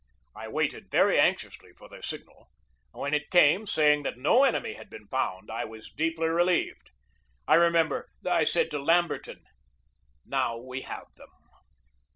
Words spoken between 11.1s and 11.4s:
them."